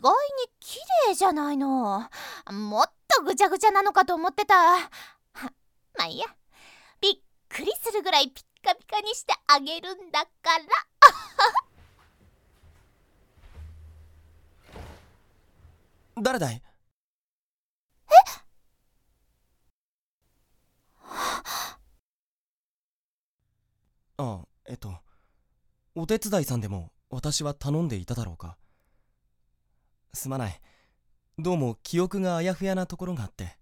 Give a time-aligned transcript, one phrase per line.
[0.00, 0.16] 意外に
[0.60, 2.08] 綺麗じゃないの。
[2.50, 4.54] もっとぐちゃぐちゃなのかと思ってた。
[4.74, 4.88] ま
[5.98, 6.24] あいいや。
[7.02, 7.12] びっ
[7.50, 10.64] くりするぐらいピッカピカにしてあげるんだから。
[16.22, 16.62] 誰だい？
[24.16, 24.94] あえっと
[25.94, 28.56] お手伝いさんでも私は頼んでいただろうか。
[30.14, 30.60] すまない。
[31.38, 33.58] どうも記憶があやふやなところがあって。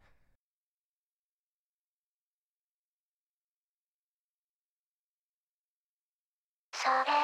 [6.72, 7.17] それ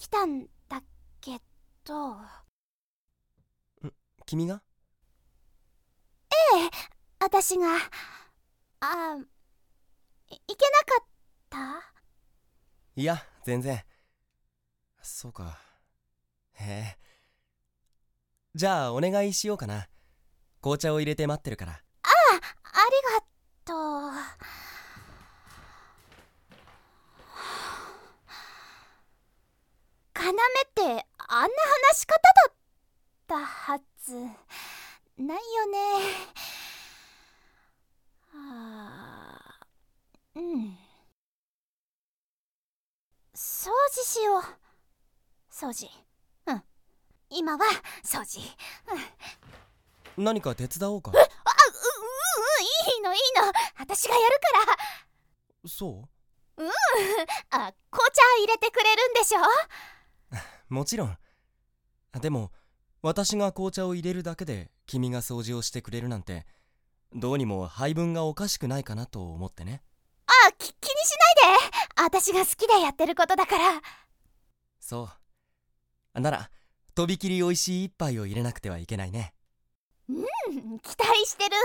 [0.00, 0.82] 来たんだ
[1.20, 1.38] け
[1.84, 2.16] ど。
[4.24, 4.62] 君が？
[6.54, 6.70] ええ
[7.18, 7.66] 私が。
[8.80, 9.18] あ
[10.30, 11.04] いけなかっ
[11.50, 11.92] た？
[12.96, 13.84] いや全然。
[15.02, 15.58] そうか。
[16.54, 16.98] へえ。
[18.54, 19.86] じゃあお願いしようかな。
[20.62, 21.72] 紅茶を入れて待ってるから。
[21.72, 21.80] ああ
[22.32, 23.26] ありが
[23.66, 23.74] と
[24.08, 24.12] う
[30.30, 30.36] 要
[30.94, 31.48] ってあんな
[31.92, 32.54] 話し方だっ
[33.26, 34.14] たはず。
[35.18, 35.78] ないよね。
[38.34, 39.60] あ
[40.36, 40.78] うん。
[43.34, 44.42] 掃除しよう。
[45.52, 45.90] 掃除。
[46.46, 46.62] うん。
[47.28, 47.64] 今は
[48.04, 48.40] 掃除。
[50.16, 50.24] うん。
[50.24, 51.10] 何か手伝おうか？
[51.10, 51.26] あううう
[52.94, 53.52] いいのいいの。
[53.78, 55.68] 私がやるから。
[55.68, 56.08] そ
[56.56, 56.62] う？
[56.62, 56.70] うん。
[57.50, 59.40] あ紅茶入れてくれるんでしょ？
[60.70, 61.16] もちろん。
[62.20, 62.52] でも
[63.02, 66.46] 私が紅茶を入れるだけで君が掃除をしてくれるなんて
[67.14, 69.82] どうにも配分がおかしくないかなと思ってね。
[70.26, 71.10] あき気にし
[71.44, 72.04] ないで。
[72.04, 73.82] 私が好きでやってることだから。
[74.78, 75.08] そ
[76.14, 76.20] う。
[76.20, 76.50] なら
[76.94, 79.34] とびきりおいしい一杯を入れなくてはいけないね。
[80.08, 81.56] うん期待してる。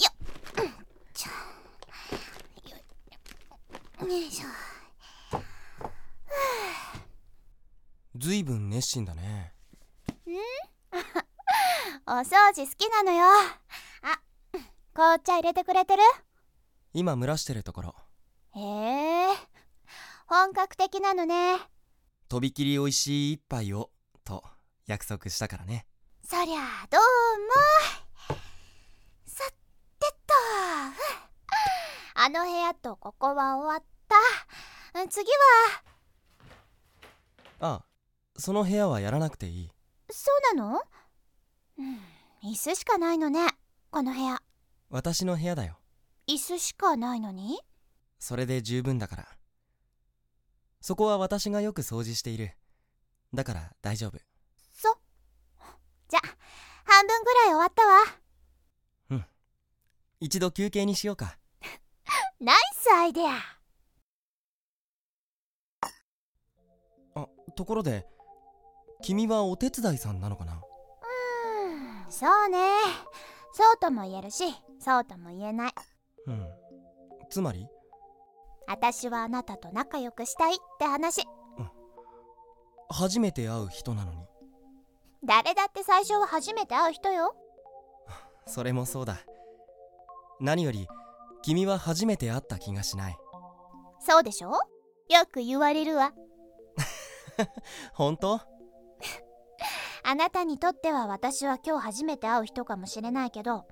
[0.00, 0.72] よっ、
[1.14, 1.53] ちょよ
[4.08, 4.48] いしょ。
[8.16, 9.52] ずいぶん熱心だね。
[12.06, 13.24] お掃除好きなのよ。
[14.02, 14.20] あ
[14.92, 16.02] 紅茶入れてくれてる？
[16.92, 17.94] 今蒸らしてるところ。
[18.54, 19.28] へえ。
[20.26, 21.58] 本格的なのね。
[22.28, 23.90] とびきりおいしい一杯を
[24.24, 24.44] と
[24.86, 25.86] 約束したからね。
[26.22, 27.00] そりゃどう
[28.32, 28.38] も。
[29.26, 29.44] さ
[29.98, 30.34] てと。
[32.14, 35.08] あの部屋とここは終わった。
[35.08, 35.82] 次は。
[37.60, 37.84] ああ
[38.36, 39.70] その部屋はやらなくていい。
[40.10, 40.82] そうなの？
[41.78, 42.00] うん
[42.44, 43.48] 椅子しかないのね
[43.90, 44.42] この部屋。
[44.90, 45.78] 私の部屋だよ。
[46.28, 47.58] 椅子しかないのに？
[48.18, 49.28] それで十分だから。
[50.80, 52.52] そこは私がよく掃除している。
[53.32, 54.18] だから大丈夫。
[54.72, 54.96] そう
[56.08, 56.20] じゃ
[56.84, 59.24] 半分ぐらい終わったわ。
[60.20, 61.36] 一度休憩にしようか。
[62.40, 63.53] ナイスアイデア
[67.54, 68.06] ところで
[69.02, 70.54] 君はお手伝いさんなのかな？
[70.54, 72.58] うんそうね。
[73.52, 74.44] そうとも言えるし
[74.80, 75.72] そうとも言えない。
[76.26, 76.46] うん。
[77.30, 77.66] つまり？
[78.66, 81.24] 私はあなたと仲良くしたいって話。
[82.88, 84.24] 初めて会う人なのに。
[85.24, 87.34] 誰だって最初は初めて会う人よ。
[88.46, 89.18] それもそうだ。
[90.40, 90.86] 何より
[91.42, 93.16] 君は初めて会った気がしない。
[94.00, 94.50] そうでしょ？
[94.50, 96.12] よく言われるわ
[97.94, 98.40] 本当？
[100.06, 103.64] あなたにとっては私は今日初めて会う人かもしれないけど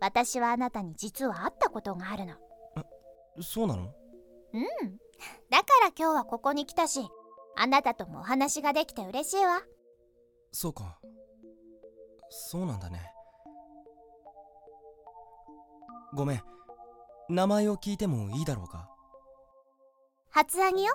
[0.00, 2.34] 私はあなたに実は会ったことがあるの。
[3.42, 3.82] そうなの？
[3.82, 3.90] うん。
[5.50, 7.06] だから今日はここに来たし
[7.56, 9.62] あなたともお話ができて嬉しいわ。
[10.52, 10.98] そうか。
[12.30, 13.00] そうなんだね。
[16.14, 16.42] ごめん。
[17.28, 18.88] 名前を聞いてもいいだろうか？
[20.30, 20.92] 初あぎよ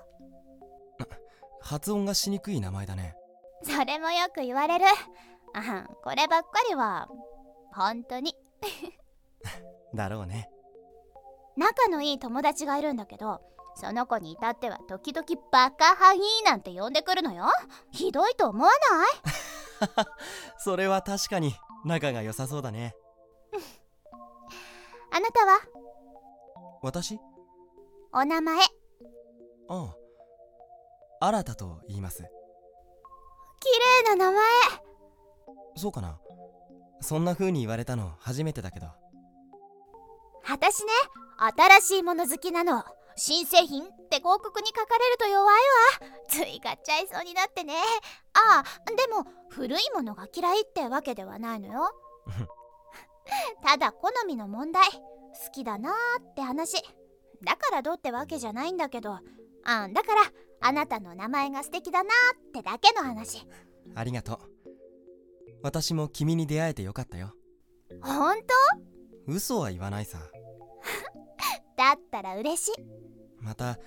[1.70, 3.16] 発音がしにくい名前だね。
[3.62, 4.86] それもよく言われる。
[5.54, 7.08] あはんこればっかりは
[7.76, 8.36] 本当に。
[9.94, 10.50] だろうね。
[11.56, 13.42] 仲のいい友達がいるんだけど
[13.76, 17.46] その子に至っては時々バカハギーなんて呼んでくるのよ。
[17.92, 20.08] ひどいと思わない？
[20.58, 21.54] それは確かに
[21.86, 22.96] 仲が良さそうだね。
[25.12, 25.60] あなたは？
[26.82, 27.20] 私？
[28.12, 28.58] お名前。
[28.58, 28.66] あ
[29.70, 29.96] あ
[31.22, 32.24] 新たと言います。
[33.60, 33.68] 綺
[34.06, 34.42] 麗な名前。
[35.76, 36.20] そうかな。
[37.02, 38.88] そんな風に言われたの初めてだけど。
[40.48, 40.92] 私ね
[41.58, 42.84] 新しいもの好きなの。
[43.16, 46.18] 新製品って広告に書かれると弱いわ。
[46.30, 47.74] つい買っちゃいそうになってね。
[48.34, 51.92] ああでも古いものが嫌いってわけではないのよ。
[53.62, 55.02] ただ好みの問題好
[55.52, 55.94] きだなー
[56.32, 56.82] って話。
[57.44, 59.20] だからどうってわけじゃないんだけど。
[59.66, 60.22] あだから
[60.62, 63.46] あなたの名前が素敵だなーってだけの話。
[63.96, 64.40] ありがとう。
[65.62, 67.34] 私も君に出会えてよかったよ。
[68.02, 68.46] ほんと
[69.28, 70.20] 嘘は言わないさ。
[71.76, 72.72] だったら嬉し
[73.40, 73.78] また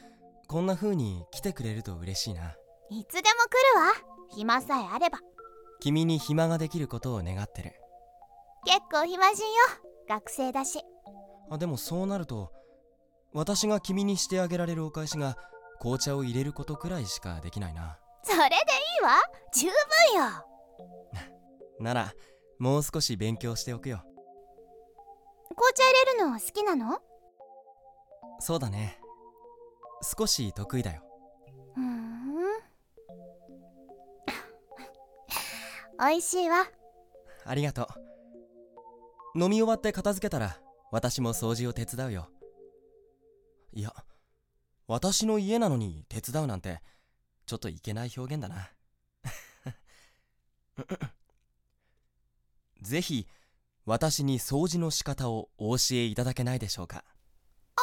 [0.49, 2.57] こんな風に来てくれると嬉しいな。
[2.91, 3.29] いいつでも来
[3.75, 4.27] るわ。
[4.35, 5.19] 暇さえあれば。
[5.81, 7.73] 君に暇ができることを願ってる。
[8.65, 9.51] 結構暇人よ。
[10.09, 10.81] 学生だし。
[11.51, 12.51] あでもそうなると
[13.35, 15.37] 私が君にしてあげられるお返しが
[15.83, 17.99] 紅茶を入れることくらいしかできないな。
[18.23, 18.59] それでい
[19.01, 19.21] いわ。
[19.53, 19.73] 十分
[20.17, 20.47] よ。
[21.83, 22.13] なら
[22.61, 24.05] もう少し勉強しておくよ。
[25.57, 27.01] 紅茶入れるの好きなの？
[28.39, 29.01] そうだね。
[30.17, 31.03] 少し得意だよ。
[31.77, 32.33] うーん。
[35.99, 36.65] 美味しいわ。
[37.45, 37.89] ありがと
[39.35, 39.43] う。
[39.43, 40.61] 飲み終わって片付けたら
[40.93, 42.29] 私も掃除を手伝うよ。
[43.73, 43.93] いや
[44.87, 46.81] 私の家なのに手伝うなんて
[47.47, 48.71] ちょっといけない表現だな。
[52.83, 53.29] ぜひ
[53.85, 57.05] 私に掃除の仕方をお教えいただけないでしょうか。
[57.77, 57.83] あ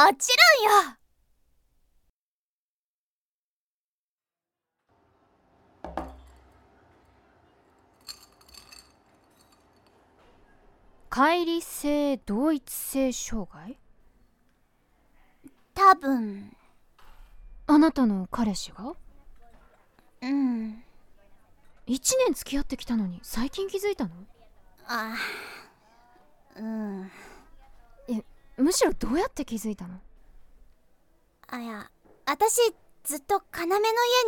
[0.08, 0.28] もち
[0.66, 0.98] ろんよ。
[11.18, 13.76] 乖離性同一性障害？
[15.74, 16.56] 多分。
[17.66, 18.94] あなたの彼氏が？
[20.22, 20.84] うん。
[21.88, 24.10] 1年付き合ってきたのに最近気づいたの？
[24.86, 25.16] あ
[26.56, 27.10] うん。
[28.56, 29.98] むしろどうやって気づいたの？
[31.48, 31.90] あいや
[32.26, 32.60] 私
[33.02, 33.80] ずっと要の家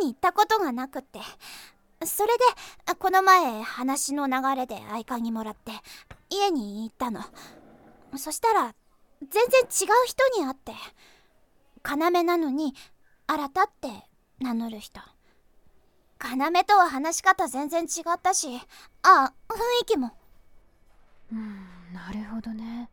[0.05, 1.21] に行ったことがなくって。
[2.05, 5.71] それでこの前話の流れで合鍵もらって
[6.31, 7.21] 家に行ったの。
[8.17, 8.73] そしたら
[9.21, 9.67] 全然違う
[10.05, 10.71] 人に会って。
[11.83, 12.73] 要なのに
[13.27, 13.89] 新たって
[14.39, 15.01] 名乗る人。
[16.19, 18.59] 要とは話し方全然違ったし
[19.03, 20.11] あ雰囲気も。
[21.31, 22.89] うんなるほどね。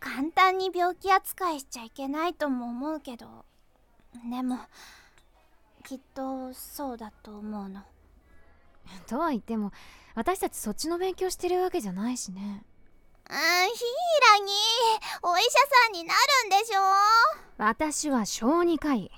[0.00, 3.44] 簡単に病気扱いしちゃいけないとも思うけど
[4.28, 4.58] でも
[5.84, 7.82] きっとそうだと思うの。
[9.06, 9.72] とは言っても
[10.18, 12.64] 私たちそっちの勉強してるわけじゃないしね。
[13.28, 14.52] あーヒイラギ
[15.22, 15.48] お医者
[15.84, 16.80] さんになるんでしょ
[17.56, 19.12] 私は小児科医。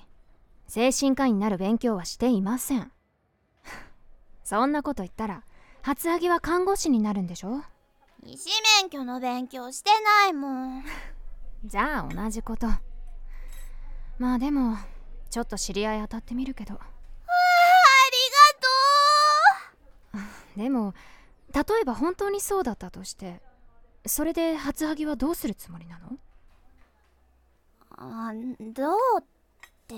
[0.67, 2.91] 精神科医になる勉強はしていません。
[4.45, 5.43] そんなこと言ったら
[5.81, 7.63] 初上げは看護師になるんでしょ
[8.21, 10.85] 医師免許の勉強してないもん。
[11.65, 12.67] じゃあ同じこと。
[14.19, 14.77] まあでも
[15.31, 16.79] ちょっと知り合い当たってみるけど
[20.55, 20.93] でも
[21.53, 23.41] 例えば本当にそうだったとして
[24.05, 26.07] それで初ハギはどうするつもりなの？
[26.09, 26.19] う
[27.97, 28.33] あ
[28.73, 29.23] どうっ
[29.87, 29.95] て。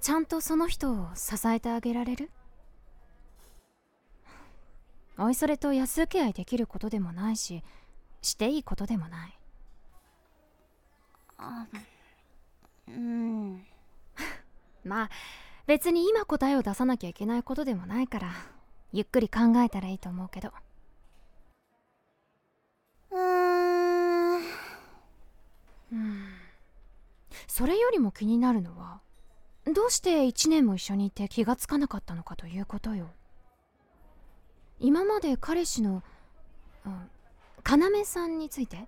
[0.00, 2.30] ちゃんとその人を支えてあげられる？
[5.18, 7.62] おいそれと安請け合いできることでもないし
[8.22, 9.38] していいことでもない。
[11.36, 11.66] あ
[12.88, 13.66] うん。
[14.84, 15.10] まあ
[15.66, 18.32] 別に今答えを出さなきゃいけないことでもないから
[18.92, 20.52] ゆっくり考えたらいいと思うけど。
[23.10, 24.40] うーん。
[25.92, 26.24] うん
[27.46, 29.00] それよりも気になるのは
[29.66, 33.08] どうして1年も一緒にいて気がつかなかったのかということよ。
[34.78, 36.02] 今まで彼氏の、
[36.86, 37.10] うん、
[37.64, 38.86] 要さんについて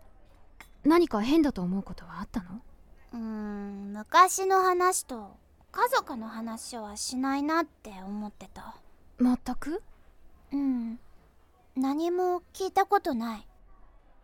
[0.84, 2.62] 何か変だと思うことはあったの？
[3.12, 5.36] うーん昔の話と
[5.70, 8.76] 家族の話はしないなって思ってた。
[9.20, 9.82] 全く？
[10.52, 10.98] うん。
[11.76, 13.48] 何も聞いたことない。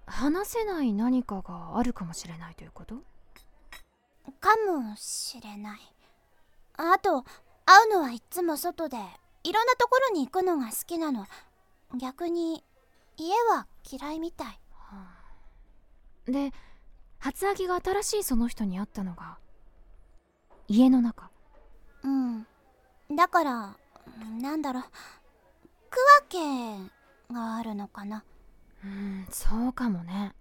[0.06, 2.96] 話せない何かがあるかもしれないということ？
[4.40, 5.78] かもしれない。
[6.76, 7.24] あと
[7.66, 8.96] 会うのはいっつも外で
[9.44, 11.26] いろんなところに行くのが好きなの。
[11.98, 12.62] 逆に
[13.16, 14.60] 家は嫌いみたい。
[16.26, 16.52] で
[17.18, 19.38] 初アギが新しいその人に会ったのが
[20.68, 21.30] 家の中。
[22.02, 22.46] うん。
[23.14, 23.76] だから
[24.40, 24.84] なんだろう
[25.90, 25.98] 区
[26.30, 26.88] 分
[27.30, 28.24] けがあるのかな？
[28.84, 30.34] うんそうかもね。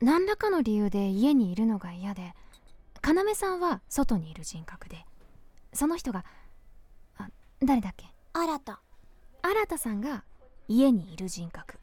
[0.00, 2.34] 何らかの理由で家にいるのが嫌で
[3.02, 5.04] 要さんは外にいる人格で。
[5.72, 6.24] その人が
[7.18, 7.28] あ
[7.60, 8.06] 誰だっけ？
[8.32, 8.80] 新た
[9.42, 10.24] 新さんが
[10.68, 11.78] 家にいる人格。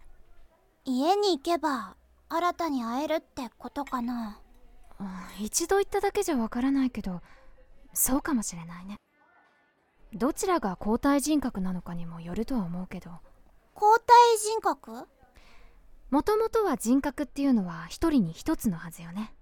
[0.86, 1.96] 家に行けば
[2.30, 4.40] 新たに会えるってことかな？
[5.00, 5.08] うん
[5.40, 7.22] 一度言っただけじゃわからないけど
[7.94, 8.98] そうかもしれないね
[10.16, 13.10] どちらが交代人格なのかにもよるとは思うけど。
[13.76, 15.08] 交代人格？
[16.12, 19.34] もともとは人格っていうのは一人に一つのはずよね。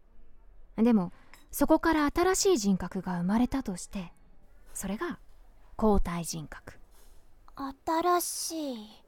[0.77, 1.11] でも
[1.51, 4.13] そこから新しい人格が生まれたとして
[4.73, 5.19] それが
[5.77, 6.79] 交代人格。
[7.57, 9.03] 新しい。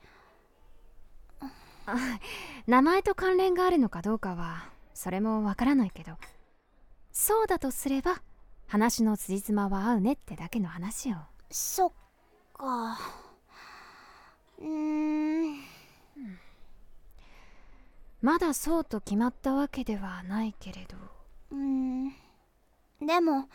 [2.67, 6.17] 名前と関連があるのかどうかはそれもわからないけど。
[7.13, 8.21] そうだとすれば
[8.67, 11.91] 話の辻褄は合うねってだけの話よそっ
[12.53, 12.97] か。
[14.57, 15.63] うーん。
[18.23, 20.97] まだそうと決まったわけではないけれど。
[21.51, 22.09] うーん。
[23.05, 23.49] でも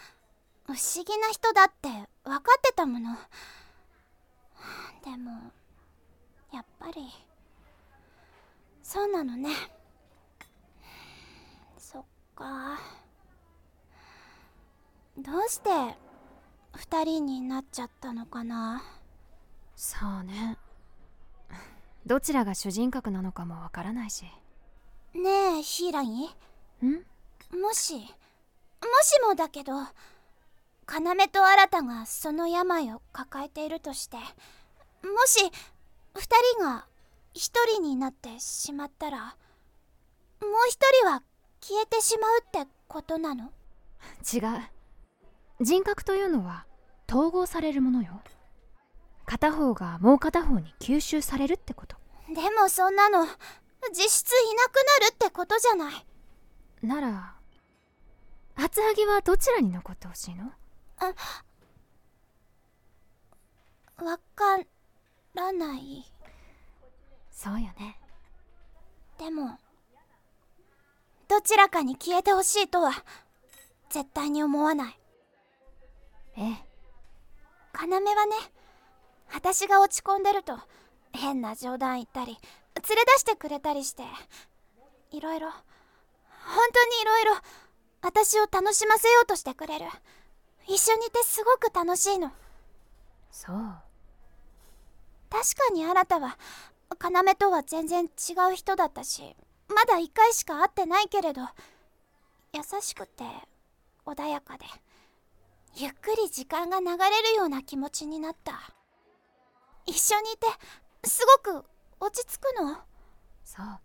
[0.64, 1.88] 不思議な人だって
[2.23, 3.17] 分かってたもの。
[5.05, 5.33] でも
[6.52, 7.11] やっぱり
[8.85, 9.50] そうなのね。
[11.76, 12.05] そっ
[12.37, 12.78] か。
[15.17, 15.71] どうして
[16.78, 18.85] 二人になっちゃったのかな？
[19.75, 20.56] そうね。
[22.06, 24.26] どちらが主人格なのかもわからないし。
[25.12, 26.26] ねえヒイラギ
[26.87, 26.94] ん？
[27.61, 28.04] もしも
[29.02, 29.87] しもだけど要
[31.28, 34.23] と新がその病を抱えているとしても
[35.26, 35.40] し
[36.14, 36.87] 二人が
[37.35, 39.35] 一人になってしまったらもう
[40.68, 41.23] 一人は
[41.61, 43.50] 消えてしまうってことなの？
[44.32, 44.62] 違う。
[45.61, 46.66] 人格というのは
[47.08, 48.20] 統合されるものよ。
[49.24, 51.96] 片方がもう片方に吸収されるってこと。
[52.28, 53.26] でもそんなの
[53.92, 56.06] 実質いなくなるってことじゃない。
[56.82, 57.34] なら
[58.56, 60.52] 厚はぎはどちらに残ってほしいの？
[64.04, 64.58] わか
[65.34, 66.04] らない。
[67.30, 67.98] そうよね。
[69.18, 69.58] でも
[71.28, 72.92] どちらかに消えてほしいとは
[73.90, 74.98] 絶対に思わない。
[76.36, 76.67] ええ
[77.80, 78.37] 要はね
[79.35, 80.58] 私が落ち込んでると
[81.12, 84.02] 変な冗談言ったり連れ出してくれたりして
[85.11, 85.56] いろいろ本
[86.73, 87.32] 当にいろいろ
[88.00, 89.87] 私を楽しませようとしてくれる。
[90.66, 92.30] 一緒にいてすごく楽しいの。
[93.30, 93.56] そう。
[95.30, 96.38] 確かに新たは
[96.90, 98.08] 要とは全然違
[98.52, 99.37] う人だったし
[99.68, 101.42] まだ1回しか会ってないけれど
[102.54, 103.25] 優しくて
[104.06, 104.64] 穏やかで
[105.76, 106.94] ゆっくり時間が流れ
[107.30, 108.75] るような気持ちになった。
[109.87, 110.46] 一緒にいて
[111.08, 111.64] すごく
[112.00, 112.76] 落ち着くの？
[113.44, 113.80] そう。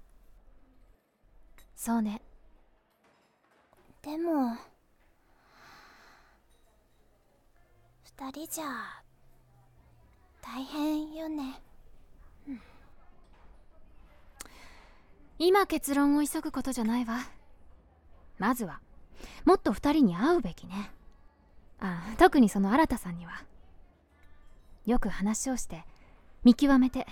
[1.76, 2.22] そうね。
[4.02, 4.58] でも
[8.18, 8.66] 2人じゃ
[10.42, 11.62] 大変よね、
[12.48, 12.62] うん、
[15.40, 17.20] 今結論を急ぐことじゃないわ。
[18.38, 18.82] まずは
[19.46, 20.92] もっと2人に会うべきね。
[21.86, 23.44] あ特にその新さんには。
[24.86, 25.86] よく話をして
[26.44, 27.08] 見極めて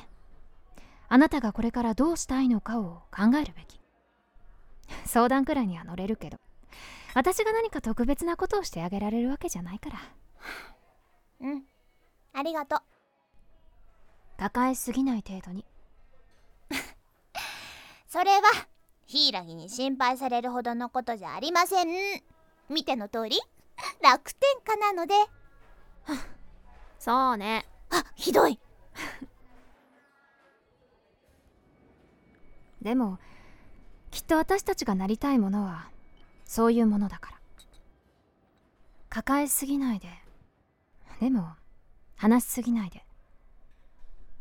[1.08, 3.80] あなたがこれからどうしたいのかを考えるべき。
[5.06, 6.38] 相談くらいには乗れるけど
[7.14, 10.00] 私が何か特別なことをしてあげられるわけじゃないから。
[11.42, 11.64] うん。
[12.34, 12.80] ありがとう。
[14.38, 15.66] 抱えすぎない程度に。
[18.08, 18.42] それは
[19.06, 21.88] 柊に心配されるほどのことじゃありません。
[22.70, 23.38] 見ての通り
[24.02, 25.14] 楽天家なので。
[27.00, 27.66] そうね。
[27.90, 28.60] あひどい。
[32.82, 33.20] でも
[34.10, 35.90] きっと私たちがなりたいものは
[36.46, 37.40] そういうものだから。
[39.10, 40.08] 抱えすぎないで。
[41.20, 41.50] でも
[42.16, 43.06] 話しすぎないで。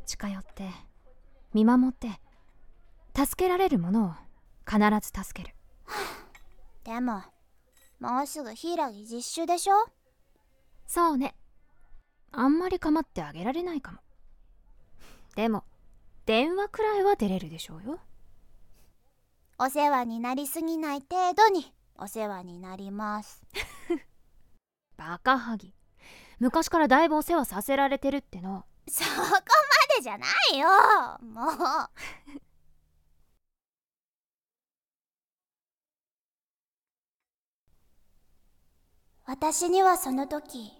[0.06, 0.70] 近寄って
[1.54, 2.20] 見守って
[3.16, 4.12] 助けられるものを
[4.68, 5.54] 必ず助ける。
[6.84, 7.22] でも
[8.00, 9.74] もうすぐ柊実習でしょ？
[10.86, 11.34] そうね。
[12.32, 13.98] あんまり構ってあげられないかも。
[15.36, 15.64] でも
[16.26, 18.00] 電話くらいは出れるでしょうよ。
[19.58, 23.42] お世話になりすぎない程度にお世話になります。
[24.96, 25.74] バカハギ。
[26.38, 28.64] 昔からだいぶお世話させられてるっての。
[28.88, 29.38] そこま
[29.96, 30.68] でじゃないよ。
[31.20, 31.54] もう
[39.30, 40.72] 私にはその時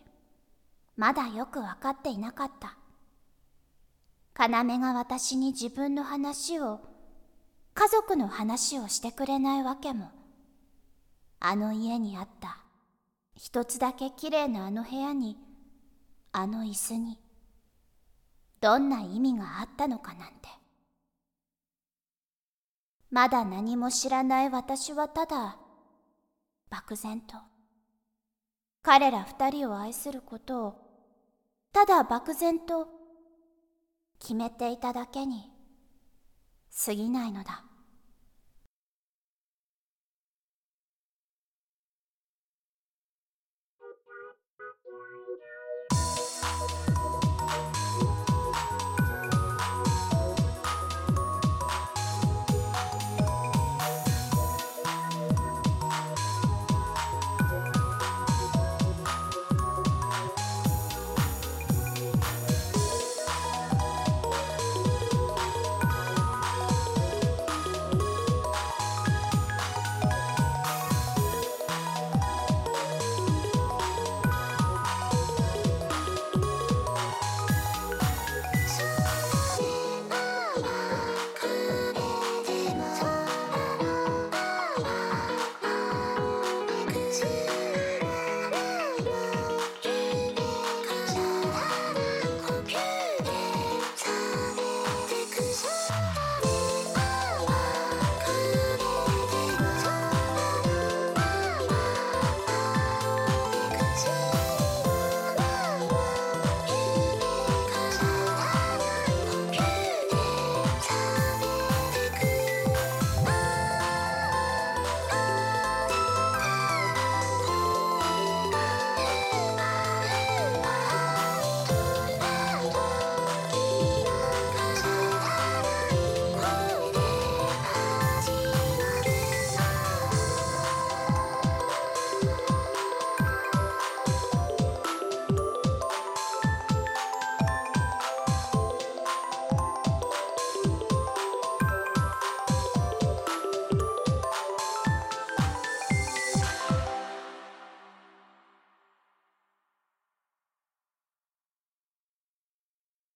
[0.96, 2.76] まだよく分かっていなかった。
[4.36, 6.80] 要が私に自分の話を
[7.74, 10.10] 家族の話をしてくれないわけも
[11.38, 12.58] あの家にあった。
[13.36, 15.36] 一つだけ綺麗なあの部屋に
[16.32, 17.20] あの椅子に
[18.60, 20.48] どんな意味があったのかなんて。
[23.12, 25.56] まだ何も知らない私はただ
[26.68, 27.49] 漠然と。
[28.82, 30.74] 彼ら二人を愛することを
[31.72, 32.88] ただ漠然と
[34.18, 35.50] 決めていただけに
[36.84, 37.64] 過ぎないのだ。